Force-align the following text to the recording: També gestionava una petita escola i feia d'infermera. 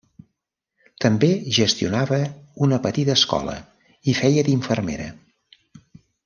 També 1.03 1.27
gestionava 1.57 2.19
una 2.69 2.79
petita 2.87 3.17
escola 3.21 3.55
i 4.15 4.19
feia 4.25 4.47
d'infermera. 4.49 5.07